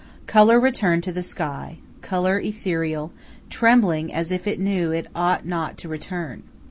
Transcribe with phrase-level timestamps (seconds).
[0.25, 3.11] Color returned to the sky color ethereal,
[3.51, 6.41] trembling as if it knew it ought not to return.